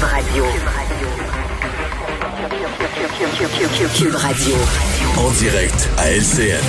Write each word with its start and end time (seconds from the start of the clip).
Cube 0.00 0.08
Radio. 0.08 0.44
Cube 3.94 4.14
Radio. 4.14 4.54
En 5.18 5.30
direct 5.32 5.90
à 5.98 6.10
LCN. 6.10 6.64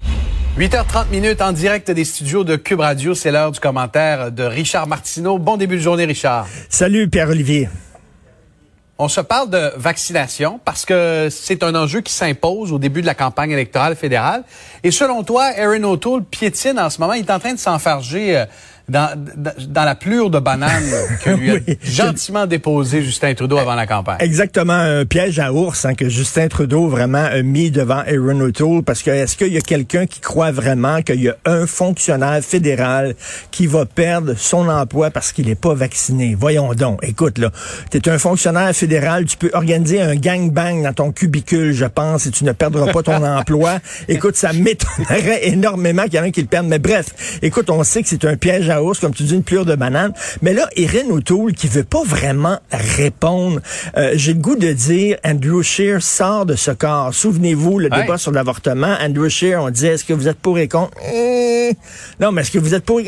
«8h30 0.58 1.08
minutes 1.12 1.40
en 1.40 1.52
direct 1.52 1.92
des 1.92 2.04
studios 2.04 2.42
de 2.42 2.56
Cube 2.56 2.80
Radio. 2.80 3.14
C'est 3.14 3.30
l'heure 3.30 3.52
du 3.52 3.60
commentaire 3.60 4.32
de 4.32 4.42
Richard 4.42 4.88
Martineau. 4.88 5.38
Bon 5.38 5.56
début 5.56 5.76
de 5.76 5.82
journée, 5.82 6.04
Richard. 6.04 6.48
Salut, 6.68 7.08
Pierre-Olivier. 7.08 7.68
On 9.02 9.08
se 9.08 9.22
parle 9.22 9.48
de 9.48 9.72
vaccination 9.76 10.60
parce 10.62 10.84
que 10.84 11.28
c'est 11.30 11.62
un 11.62 11.74
enjeu 11.74 12.02
qui 12.02 12.12
s'impose 12.12 12.70
au 12.70 12.78
début 12.78 13.00
de 13.00 13.06
la 13.06 13.14
campagne 13.14 13.50
électorale 13.50 13.96
fédérale. 13.96 14.44
Et 14.84 14.90
selon 14.90 15.22
toi, 15.22 15.44
Aaron 15.56 15.84
O'Toole 15.84 16.22
piétine 16.22 16.78
en 16.78 16.90
ce 16.90 17.00
moment. 17.00 17.14
Il 17.14 17.20
est 17.20 17.30
en 17.30 17.38
train 17.38 17.54
de 17.54 17.58
s'enfarger 17.58 18.36
euh, 18.36 18.44
dans, 18.90 19.16
dans, 19.36 19.84
la 19.84 19.94
plure 19.94 20.30
de 20.30 20.40
banane 20.40 20.82
que 21.22 21.30
lui 21.36 21.50
a 21.50 21.58
gentiment 21.82 22.46
déposé 22.46 23.02
Justin 23.02 23.34
Trudeau 23.34 23.58
avant 23.58 23.74
la 23.74 23.86
campagne. 23.86 24.18
Exactement, 24.20 24.72
un 24.72 25.04
piège 25.04 25.38
à 25.38 25.52
ours 25.52 25.84
hein, 25.84 25.94
que 25.94 26.08
Justin 26.08 26.48
Trudeau 26.48 26.88
vraiment 26.88 27.24
a 27.24 27.42
mis 27.42 27.70
devant 27.70 28.02
Aaron 28.06 28.40
O'Toole 28.40 28.82
parce 28.82 29.02
que 29.02 29.10
est-ce 29.10 29.36
qu'il 29.36 29.52
y 29.52 29.56
a 29.56 29.60
quelqu'un 29.60 30.06
qui 30.06 30.20
croit 30.20 30.50
vraiment 30.50 31.02
qu'il 31.02 31.22
y 31.22 31.28
a 31.28 31.36
un 31.44 31.66
fonctionnaire 31.66 32.42
fédéral 32.42 33.14
qui 33.50 33.66
va 33.66 33.86
perdre 33.86 34.34
son 34.36 34.68
emploi 34.68 35.10
parce 35.10 35.32
qu'il 35.32 35.46
n'est 35.46 35.54
pas 35.54 35.74
vacciné? 35.74 36.34
Voyons 36.38 36.74
donc, 36.74 36.98
écoute 37.02 37.38
là, 37.38 37.50
tu 37.90 37.98
es 37.98 38.08
un 38.08 38.18
fonctionnaire 38.18 38.74
fédéral, 38.74 39.24
tu 39.24 39.36
peux 39.36 39.50
organiser 39.52 40.00
un 40.00 40.16
gangbang 40.16 40.82
dans 40.82 40.92
ton 40.92 41.12
cubicule, 41.12 41.72
je 41.72 41.86
pense, 41.86 42.26
et 42.26 42.30
tu 42.30 42.44
ne 42.44 42.52
perdras 42.52 42.92
pas 42.92 43.02
ton 43.02 43.22
emploi. 43.38 43.78
Écoute, 44.08 44.36
ça 44.36 44.52
m'étonnerait 44.52 45.48
énormément 45.48 46.04
qu'il 46.04 46.14
y 46.14 46.18
en 46.18 46.24
ait 46.24 46.28
un 46.28 46.30
qui 46.30 46.40
le 46.40 46.48
perde, 46.48 46.66
mais 46.66 46.78
bref, 46.78 47.38
écoute, 47.42 47.70
on 47.70 47.84
sait 47.84 48.02
que 48.02 48.08
c'est 48.08 48.24
un 48.24 48.36
piège 48.36 48.68
à 48.68 48.79
comme 49.00 49.14
tu 49.14 49.22
dis, 49.22 49.34
une 49.34 49.42
plure 49.42 49.64
de 49.64 49.74
banane. 49.74 50.12
Mais 50.42 50.52
là, 50.52 50.68
Erin 50.76 51.08
O'Toole, 51.10 51.52
qui 51.52 51.68
veut 51.68 51.84
pas 51.84 52.02
vraiment 52.04 52.58
répondre, 52.72 53.60
euh, 53.96 54.12
j'ai 54.14 54.32
le 54.32 54.40
goût 54.40 54.56
de 54.56 54.72
dire, 54.72 55.18
Andrew 55.24 55.62
Scheer 55.62 56.02
sort 56.02 56.46
de 56.46 56.54
ce 56.54 56.70
corps. 56.70 57.14
Souvenez-vous, 57.14 57.78
le 57.78 57.90
débat 57.90 58.18
sur 58.18 58.32
l'avortement, 58.32 58.94
Andrew 59.00 59.28
Scheer, 59.28 59.62
on 59.62 59.70
disait, 59.70 59.88
est-ce 59.88 60.04
que 60.04 60.12
vous 60.12 60.28
êtes 60.28 60.38
pour 60.38 60.58
et 60.58 60.68
contre? 60.68 60.92
Eh. 61.12 61.72
non, 62.20 62.32
mais 62.32 62.42
est-ce 62.42 62.50
que 62.50 62.58
vous 62.58 62.74
êtes 62.74 62.84
pour... 62.84 63.00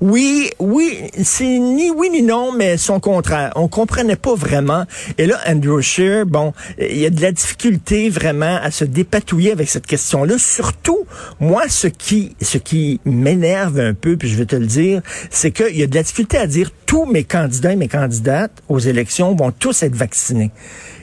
Oui, 0.00 0.50
oui, 0.58 0.98
c'est 1.22 1.58
ni 1.58 1.90
oui 1.90 2.10
ni 2.10 2.22
non, 2.22 2.52
mais 2.52 2.76
son 2.76 3.00
contraire. 3.00 3.52
On 3.56 3.68
comprenait 3.68 4.16
pas 4.16 4.34
vraiment. 4.34 4.84
Et 5.18 5.26
là, 5.26 5.38
Andrew 5.46 5.80
Scheer, 5.80 6.26
bon, 6.26 6.52
il 6.78 6.98
y 6.98 7.06
a 7.06 7.10
de 7.10 7.20
la 7.20 7.32
difficulté 7.32 8.10
vraiment 8.10 8.58
à 8.62 8.70
se 8.70 8.84
dépatouiller 8.84 9.52
avec 9.52 9.68
cette 9.68 9.86
question-là. 9.86 10.36
Surtout, 10.38 11.06
moi, 11.38 11.64
ce 11.68 11.86
qui, 11.86 12.36
ce 12.40 12.58
qui 12.58 13.00
m'énerve 13.04 13.78
un 13.80 13.94
peu, 13.94 14.16
puis 14.16 14.28
je 14.28 14.36
vais 14.40 14.46
te 14.46 14.56
le 14.56 14.66
dire, 14.66 15.02
c'est 15.30 15.50
qu'il 15.50 15.76
y 15.76 15.82
a 15.82 15.86
de 15.86 15.94
la 15.94 16.02
difficulté 16.02 16.38
à 16.38 16.46
dire 16.46 16.70
tous 16.86 17.06
mes 17.06 17.24
candidats 17.24 17.72
et 17.72 17.76
mes 17.76 17.88
candidates 17.88 18.62
aux 18.68 18.78
élections 18.78 19.34
vont 19.34 19.52
tous 19.52 19.82
être 19.82 19.94
vaccinés. 19.94 20.50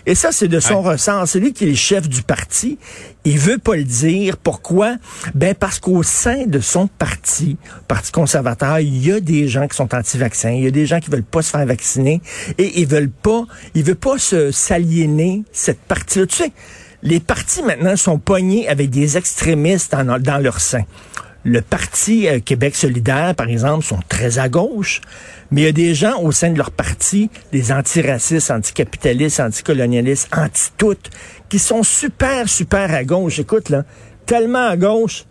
Et 0.05 0.15
ça, 0.15 0.31
c'est 0.31 0.47
de 0.47 0.61
son 0.61 0.81
ressort. 0.81 1.27
C'est 1.27 1.39
lui 1.39 1.51
qui 1.51 1.65
est 1.65 1.67
le 1.67 1.75
chef 1.75 2.07
du 2.07 2.21
parti. 2.21 2.77
Il 3.25 3.37
veut 3.37 3.57
pas 3.57 3.75
le 3.75 3.83
dire. 3.83 4.37
Pourquoi? 4.37 4.95
Ben, 5.35 5.53
parce 5.53 5.79
qu'au 5.79 6.01
sein 6.01 6.45
de 6.45 6.61
son 6.61 6.87
parti, 6.87 7.57
Parti 7.89 8.13
conservateur, 8.13 8.79
il 8.79 9.05
y 9.05 9.11
a 9.11 9.19
des 9.19 9.49
gens 9.49 9.67
qui 9.67 9.75
sont 9.75 9.93
anti-vaccins. 9.93 10.51
Il 10.51 10.63
y 10.63 10.67
a 10.67 10.71
des 10.71 10.85
gens 10.85 11.01
qui 11.01 11.09
veulent 11.09 11.23
pas 11.23 11.41
se 11.41 11.49
faire 11.51 11.65
vacciner. 11.65 12.21
Et 12.57 12.79
ils 12.79 12.87
veulent 12.87 13.09
pas, 13.09 13.43
ils 13.75 13.83
veulent 13.83 13.95
pas 13.95 14.17
se 14.17 14.51
s'aliéner 14.51 15.43
cette 15.51 15.81
partie-là. 15.81 16.25
Tu 16.25 16.37
sais, 16.37 16.51
les 17.03 17.19
partis 17.19 17.61
maintenant 17.61 17.97
sont 17.97 18.17
poignés 18.17 18.67
avec 18.69 18.89
des 18.89 19.17
extrémistes 19.17 19.93
dans 19.93 20.41
leur 20.41 20.61
sein. 20.61 20.83
Le 21.47 21.61
Parti 21.61 22.27
euh, 22.27 22.41
Québec 22.41 22.75
solidaire, 22.75 23.33
par 23.33 23.47
exemple, 23.47 23.85
sont 23.85 24.01
très 24.09 24.37
à 24.37 24.49
gauche, 24.49 24.99
mais 25.49 25.61
il 25.61 25.63
y 25.63 25.67
a 25.69 25.71
des 25.71 25.95
gens 25.95 26.21
au 26.21 26.33
sein 26.33 26.49
de 26.49 26.57
leur 26.57 26.71
parti, 26.71 27.29
des 27.53 27.71
antiracistes, 27.71 28.51
anticapitalistes, 28.51 29.39
anticolonialistes, 29.39 30.27
anti-toutes, 30.35 31.09
qui 31.47 31.57
sont 31.57 31.83
super, 31.83 32.49
super 32.49 32.93
à 32.93 33.05
gauche. 33.05 33.39
Écoute, 33.39 33.69
là, 33.69 33.85
tellement 34.25 34.67
à 34.67 34.75
gauche, 34.75 35.23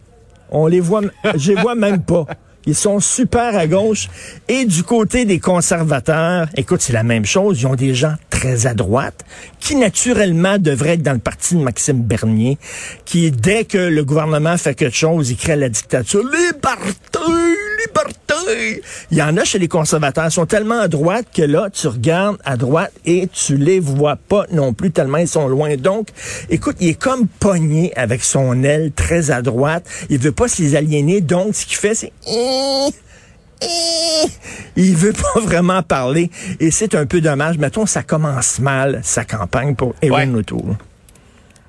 on 0.51 0.67
les 0.67 0.81
voit, 0.81 1.03
je 1.37 1.53
les 1.53 1.61
vois 1.61 1.75
même 1.75 2.01
pas. 2.01 2.25
Ils 2.67 2.75
sont 2.75 3.01
super 3.01 3.57
à 3.57 3.67
gauche. 3.67 4.09
Et 4.49 4.65
du 4.65 4.83
côté 4.83 5.25
des 5.25 5.39
conservateurs, 5.39 6.49
écoute, 6.57 6.83
c'est 6.83 6.93
la 6.93 7.05
même 7.05 7.25
chose. 7.25 7.61
Ils 7.61 7.67
ont 7.67 7.77
des 7.77 7.95
gens 7.95 8.15
très 8.29 8.67
à 8.67 8.75
droite 8.75 9.25
qui, 9.61 9.77
naturellement, 9.77 10.59
devraient 10.59 10.95
être 10.95 11.03
dans 11.03 11.13
le 11.13 11.19
parti 11.19 11.55
de 11.55 11.61
Maxime 11.61 12.03
Bernier, 12.03 12.59
qui, 13.05 13.31
dès 13.31 13.65
que 13.65 13.79
le 13.79 14.05
gouvernement 14.05 14.57
fait 14.57 14.75
quelque 14.75 14.97
chose, 14.97 15.31
il 15.31 15.37
crée 15.37 15.57
la 15.57 15.69
dictature. 15.69 16.23
Liberté! 16.23 17.16
Il 19.11 19.19
y 19.19 19.23
en 19.23 19.37
a 19.37 19.45
chez 19.45 19.59
les 19.59 19.69
conservateurs. 19.69 20.27
Ils 20.27 20.31
sont 20.31 20.47
tellement 20.47 20.81
à 20.81 20.89
droite 20.89 21.27
que 21.35 21.43
là, 21.43 21.69
tu 21.71 21.87
regardes 21.89 22.39
à 22.45 22.57
droite 22.57 22.93
et 23.05 23.29
tu 23.29 23.57
les 23.57 23.81
vois 23.81 24.17
pas 24.17 24.45
non 24.53 24.73
plus 24.73 24.91
tellement 24.91 25.19
ils 25.19 25.29
sont 25.29 25.49
loin. 25.49 25.77
Donc, 25.77 26.09
écoute, 26.51 26.77
il 26.81 26.89
est 26.89 27.01
comme 27.01 27.27
pogné 27.27 27.93
avec 27.97 28.23
son 28.23 28.63
aile 28.63 28.93
très 28.93 29.31
à 29.31 29.43
droite. 29.43 29.85
Il 30.11 30.19
veut 30.19 30.33
pas 30.33 30.49
se 30.49 30.63
les 30.63 30.77
aliéner. 30.77 31.21
Donc, 31.21 31.55
ce 31.55 31.67
qu'il 31.67 31.77
fait, 31.77 31.95
c'est 31.95 32.13
il 34.77 34.95
veut 34.97 35.15
pas 35.15 35.41
vraiment 35.41 35.83
parler 35.83 36.31
et 36.61 36.71
c'est 36.71 36.95
un 36.95 37.07
peu 37.07 37.21
dommage. 37.21 37.59
Mettons, 37.59 37.87
ça 37.87 38.03
commence 38.03 38.59
mal, 38.59 39.01
sa 39.03 39.25
campagne 39.25 39.75
pour 39.75 39.95
Erin 40.03 40.35
O'Toole. 40.35 40.77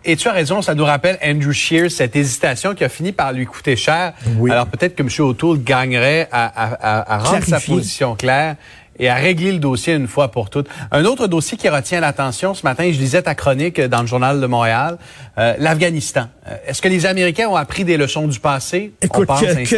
Et 0.06 0.16
tu 0.16 0.28
as 0.28 0.32
raison, 0.32 0.62
ça 0.62 0.74
nous 0.76 0.86
rappelle 0.86 1.18
Andrew 1.24 1.52
Shears, 1.52 1.92
cette 1.92 2.16
hésitation 2.16 2.76
qui 2.76 2.84
a 2.84 2.90
fini 2.90 3.12
par 3.12 3.34
lui 3.34 3.46
coûter 3.46 3.76
cher. 3.76 4.14
Alors 4.50 4.68
peut-être 4.68 4.96
que 4.96 5.04
M. 5.04 5.10
O'Toole 5.20 5.62
gagnerait 5.64 6.30
à, 6.32 7.18
rendre 7.20 7.44
sa 7.44 7.60
position 7.60 8.16
claire 8.16 8.56
et 9.00 9.10
à 9.10 9.16
régler 9.16 9.52
le 9.52 9.60
dossier 9.60 9.94
une 9.94 10.08
fois 10.08 10.32
pour 10.32 10.50
toutes. 10.50 10.68
Un 10.92 11.06
autre 11.06 11.28
dossier 11.28 11.58
qui 11.58 11.70
retient 11.70 12.00
l'attention 12.00 12.54
ce 12.54 12.64
matin, 12.64 12.90
je 12.92 13.00
lisais 13.00 13.22
ta 13.22 13.36
chronique 13.36 13.80
dans 13.82 14.02
le 14.02 14.08
journal 14.08 14.42
de 14.42 14.46
Montréal, 14.46 14.98
euh, 15.38 15.54
l'Afghanistan. 15.60 16.28
Euh, 16.48 16.56
est-ce 16.68 16.82
que 16.82 16.88
les 16.88 17.06
Américains 17.06 17.48
ont 17.48 17.56
appris 17.56 17.84
des 17.84 17.98
leçons 17.98 18.28
du 18.28 18.40
passé? 18.40 18.94
Écoute, 19.02 19.28
On 19.30 19.34
pense 19.34 19.42
que, 19.42 19.76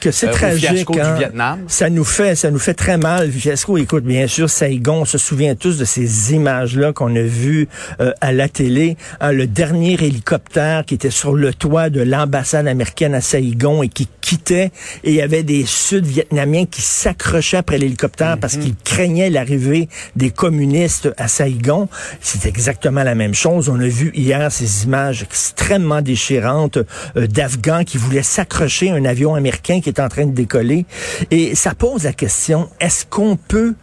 que 0.00 0.10
c'est 0.10 0.28
euh, 0.28 0.32
tragique, 0.32 0.90
du 0.90 1.00
hein. 1.00 1.14
Vietnam. 1.16 1.64
Ça 1.68 1.90
nous 1.90 2.04
fait, 2.04 2.34
ça 2.34 2.50
nous 2.50 2.58
fait 2.58 2.74
très 2.74 2.96
mal. 2.96 3.30
Fiasco, 3.30 3.76
écoute, 3.76 4.04
bien 4.04 4.26
sûr, 4.26 4.48
Saigon, 4.48 5.02
on 5.02 5.04
se 5.04 5.18
souvient 5.18 5.54
tous 5.54 5.78
de 5.78 5.84
ces 5.84 6.34
images-là 6.34 6.92
qu'on 6.92 7.14
a 7.14 7.22
vues 7.22 7.68
à 8.20 8.32
la 8.32 8.48
télé. 8.48 8.96
Hein, 9.20 9.32
le 9.32 9.46
dernier 9.46 9.94
hélicoptère 9.94 10.84
qui 10.84 10.94
était 10.94 11.10
sur 11.10 11.34
le 11.34 11.52
toit 11.52 11.90
de 11.90 12.00
l'ambassade 12.00 12.66
américaine 12.66 13.14
à 13.14 13.20
Saigon 13.20 13.82
et 13.82 13.88
qui 13.88 14.08
quittait, 14.24 14.70
et 15.04 15.10
il 15.10 15.14
y 15.14 15.20
avait 15.20 15.42
des 15.42 15.66
Sud-Vietnamiens 15.66 16.64
qui 16.64 16.80
s'accrochaient 16.80 17.58
après 17.58 17.76
l'hélicoptère 17.76 18.38
parce 18.40 18.56
qu'il 18.56 18.74
craignait 18.74 19.28
l'arrivée 19.28 19.90
des 20.16 20.30
communistes 20.30 21.10
à 21.18 21.28
Saigon. 21.28 21.88
C'est 22.22 22.46
exactement 22.46 23.02
la 23.02 23.14
même 23.14 23.34
chose. 23.34 23.68
On 23.68 23.78
a 23.78 23.86
vu 23.86 24.12
hier 24.14 24.50
ces 24.50 24.84
images 24.84 25.22
extrêmement 25.22 26.00
déchirantes 26.00 26.78
euh, 27.16 27.26
d'Afghans 27.26 27.84
qui 27.84 27.98
voulaient 27.98 28.22
s'accrocher 28.22 28.90
à 28.90 28.94
un 28.94 29.04
avion 29.04 29.34
américain 29.34 29.82
qui 29.82 29.90
est 29.90 30.00
en 30.00 30.08
train 30.08 30.24
de 30.24 30.34
décoller. 30.34 30.86
Et 31.30 31.54
ça 31.54 31.74
pose 31.74 32.04
la 32.04 32.14
question, 32.14 32.70
est-ce 32.80 33.04
qu'on 33.04 33.36
peut 33.36 33.74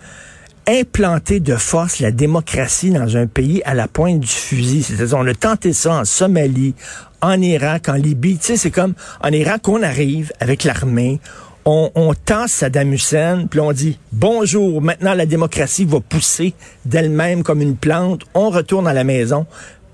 implanter 0.71 1.39
de 1.41 1.55
force 1.55 1.99
la 1.99 2.11
démocratie 2.11 2.91
dans 2.91 3.17
un 3.17 3.27
pays 3.27 3.61
à 3.65 3.73
la 3.73 3.87
pointe 3.87 4.21
du 4.21 4.27
fusil. 4.27 4.83
C'est-à-dire, 4.83 5.17
on 5.17 5.27
a 5.27 5.33
tenté 5.33 5.73
ça 5.73 5.93
en 5.95 6.05
Somalie, 6.05 6.75
en 7.21 7.41
Irak, 7.41 7.89
en 7.89 7.93
Libye. 7.93 8.37
Tu 8.37 8.45
sais, 8.45 8.57
c'est 8.57 8.71
comme 8.71 8.93
en 9.21 9.29
Irak, 9.29 9.67
on 9.67 9.83
arrive 9.83 10.31
avec 10.39 10.63
l'armée, 10.63 11.19
on, 11.65 11.91
on 11.95 12.13
tasse 12.13 12.53
Saddam 12.53 12.93
Hussein, 12.93 13.47
puis 13.49 13.59
on 13.59 13.73
dit 13.73 13.99
bonjour, 14.13 14.81
maintenant 14.81 15.13
la 15.13 15.25
démocratie 15.25 15.85
va 15.85 15.99
pousser 15.99 16.53
d'elle-même 16.85 17.43
comme 17.43 17.61
une 17.61 17.75
plante, 17.75 18.21
on 18.33 18.49
retourne 18.49 18.87
à 18.87 18.93
la 18.93 19.03
maison. 19.03 19.45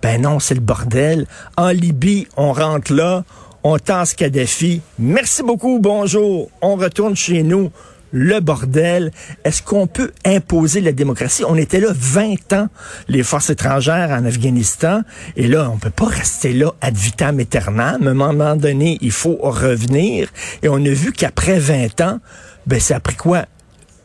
Ben 0.03 0.21
non, 0.21 0.39
c'est 0.39 0.53
le 0.53 0.61
bordel. 0.61 1.25
En 1.57 1.69
Libye, 1.69 2.27
on 2.37 2.53
rentre 2.53 2.93
là, 2.93 3.25
on 3.63 3.79
tasse 3.79 4.13
Kadhafi. 4.13 4.81
Merci 4.99 5.41
beaucoup, 5.41 5.79
bonjour, 5.79 6.49
on 6.61 6.75
retourne 6.75 7.15
chez 7.15 7.41
nous 7.41 7.71
le 8.11 8.39
bordel. 8.39 9.11
Est-ce 9.43 9.61
qu'on 9.61 9.87
peut 9.87 10.11
imposer 10.25 10.81
la 10.81 10.91
démocratie? 10.91 11.43
On 11.47 11.55
était 11.55 11.79
là 11.79 11.89
20 11.93 12.53
ans, 12.53 12.67
les 13.07 13.23
forces 13.23 13.49
étrangères 13.49 14.11
en 14.11 14.25
Afghanistan, 14.25 15.01
et 15.35 15.47
là, 15.47 15.69
on 15.71 15.77
peut 15.77 15.89
pas 15.89 16.07
rester 16.07 16.53
là 16.53 16.71
ad 16.81 16.95
vitam 16.95 17.39
aeternam. 17.39 18.07
À 18.07 18.11
un 18.11 18.13
moment 18.13 18.55
donné, 18.55 18.97
il 19.01 19.11
faut 19.11 19.37
revenir. 19.41 20.29
Et 20.63 20.69
on 20.69 20.77
a 20.77 20.89
vu 20.89 21.11
qu'après 21.11 21.59
20 21.59 22.01
ans, 22.01 22.19
ben, 22.65 22.79
ça 22.79 22.95
a 22.97 22.99
quoi? 22.99 23.45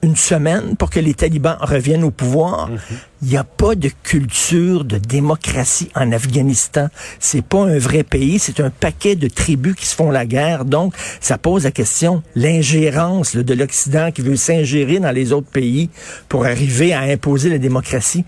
Une 0.03 0.17
semaine 0.17 0.77
pour 0.77 0.91
que 0.91 0.99
les 0.99 1.15
talibans 1.15 1.57
reviennent 1.61 2.03
au 2.03 2.11
pouvoir. 2.11 2.69
Mhm. 2.69 2.79
Il 3.23 3.29
n'y 3.29 3.37
a 3.37 3.45
pas 3.45 3.77
de 3.77 3.89
culture 4.03 4.85
de 4.85 4.99
démocratie 4.99 5.91
en 5.95 6.11
Afghanistan. 6.11 6.89
C'est 7.21 7.45
pas 7.45 7.61
un 7.61 7.79
vrai 7.79 8.03
pays, 8.03 8.41
c'est 8.41 8.59
un 8.59 8.71
paquet 8.71 9.15
de 9.15 9.29
tribus 9.29 9.77
qui 9.77 9.87
se 9.87 9.95
font 9.95 10.11
la 10.11 10.27
guerre. 10.27 10.65
Donc, 10.65 10.95
ça 11.21 11.39
pose 11.39 11.65
la 11.65 11.71
question, 11.71 12.23
l'ingérence 12.35 13.37
de 13.37 13.55
l'Occident 13.55 14.11
qui 14.11 14.23
veut 14.23 14.37
s'ingérer 14.37 14.99
dans 14.99 15.13
les 15.13 15.33
autres 15.33 15.51
pays 15.51 15.89
pour 16.29 16.47
arriver 16.47 16.93
à 16.93 17.01
imposer 17.03 17.49
la 17.49 17.59
démocratie. 17.59 18.25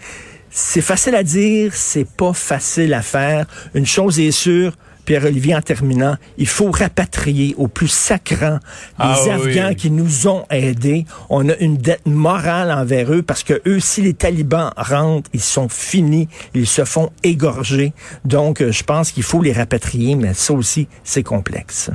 C'est 0.51 0.81
facile 0.81 1.17
à 1.17 1.25
dire, 1.25 1.73
c'est 1.75 2.07
pas 2.07 2.33
facile 2.33 2.95
à 2.95 3.03
faire. 3.03 3.47
Une 3.75 3.87
chose 3.87 4.21
est 4.21 4.31
sûre, 4.31 4.75
Pierre-Olivier, 5.05 5.55
en 5.55 5.63
terminant, 5.63 6.17
il 6.39 6.47
faut 6.47 6.71
rapatrier 6.71 7.55
au 7.59 7.69
plus 7.69 7.89
sacrant 7.89 8.59
les 8.99 9.29
Ah 9.29 9.35
Afghans 9.35 9.75
qui 9.75 9.91
nous 9.91 10.29
ont 10.29 10.45
aidés. 10.51 11.05
On 11.31 11.49
a 11.49 11.57
une 11.57 11.77
dette 11.77 12.07
morale 12.07 12.71
envers 12.71 13.13
eux 13.13 13.23
parce 13.23 13.43
que 13.43 13.61
eux, 13.67 13.81
si 13.81 14.03
les 14.03 14.15
talibans 14.15 14.73
rentrent, 14.77 15.31
ils 15.33 15.41
sont 15.41 15.69
finis, 15.69 16.29
ils 16.55 16.67
se 16.67 16.85
font 16.85 17.11
égorger. 17.23 17.93
Donc, 18.25 18.61
euh, 18.61 18.73
je 18.73 18.83
pense 18.85 19.13
qu'il 19.13 19.23
faut 19.23 19.43
les 19.43 19.53
rapatrier, 19.53 20.15
mais 20.17 20.35
ça 20.35 20.53
aussi, 20.53 20.89
c'est 21.03 21.23
complexe. 21.23 21.91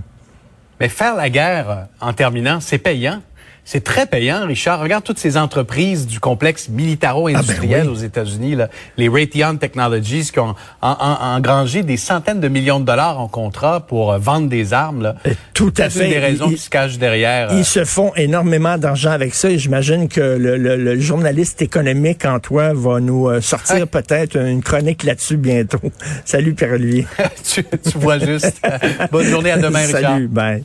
Mais 0.79 0.89
faire 0.89 1.15
la 1.15 1.29
guerre, 1.29 1.69
euh, 1.69 1.83
en 1.99 2.13
terminant, 2.13 2.59
c'est 2.61 2.77
payant? 2.77 3.21
C'est 3.65 3.83
très 3.83 4.05
payant, 4.07 4.47
Richard. 4.47 4.79
Regarde 4.79 5.03
toutes 5.03 5.19
ces 5.19 5.37
entreprises 5.37 6.07
du 6.07 6.19
complexe 6.19 6.69
militaro-industriel 6.69 7.81
Ah 7.81 7.83
ben 7.83 7.89
oui. 7.91 7.95
aux 7.97 7.99
États-Unis, 8.03 8.55
les 8.97 9.09
Raytheon 9.09 9.57
Technologies, 9.57 10.29
qui 10.33 10.39
ont 10.39 10.55
en- 10.81 10.89
en- 10.99 11.35
engrangé 11.35 11.83
des 11.83 11.97
centaines 11.97 12.39
de 12.39 12.47
millions 12.47 12.79
de 12.79 12.85
dollars 12.85 13.19
en 13.19 13.27
contrat 13.27 13.81
pour 13.81 14.11
euh, 14.11 14.17
vendre 14.17 14.49
des 14.49 14.73
armes. 14.73 15.03
Là. 15.03 15.15
Euh, 15.27 15.33
Tout 15.53 15.71
à 15.77 15.85
une 15.85 15.89
fait. 15.91 16.09
des 16.09 16.17
raisons 16.19 16.49
qui 16.49 16.57
se 16.57 16.69
cachent 16.69 16.97
derrière. 16.97 17.51
euh, 17.51 17.57
Ils 17.59 17.65
se 17.65 17.85
font 17.85 18.11
énormément 18.15 18.77
d'argent 18.77 19.11
avec 19.11 19.35
ça 19.35 19.49
et 19.51 19.59
j'imagine 19.59 20.07
que 20.07 20.19
le, 20.21 20.57
le- 20.57 20.75
le 20.75 20.99
journaliste 20.99 21.61
économique 21.61 22.25
en 22.25 22.39
toi 22.39 22.73
va 22.73 22.99
nous 22.99 23.29
euh, 23.29 23.39
sortir 23.41 23.87
peut-être 23.87 24.35
une 24.37 24.63
chronique 24.63 25.03
là-dessus 25.03 25.37
bientôt. 25.37 25.79
Salut 26.25 26.55
Pierre-Olivier. 26.55 27.05
tu, 27.43 27.63
tu 27.63 27.97
vois 27.99 28.17
juste. 28.17 28.61
Bonne 29.11 29.27
journée 29.27 29.51
à 29.51 29.57
demain, 29.57 29.85
Richard. 29.85 30.01
Salut, 30.13 30.27
bye. 30.27 30.63